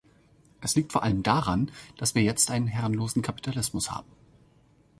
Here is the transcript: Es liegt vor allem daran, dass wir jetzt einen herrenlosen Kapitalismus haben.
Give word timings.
Es 0.61 0.73
liegt 0.73 0.93
vor 0.93 1.03
allem 1.03 1.21
daran, 1.21 1.69
dass 1.95 2.15
wir 2.15 2.23
jetzt 2.23 2.49
einen 2.49 2.65
herrenlosen 2.65 3.21
Kapitalismus 3.21 3.91
haben. 3.91 4.11